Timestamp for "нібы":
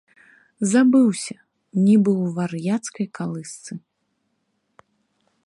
1.85-2.11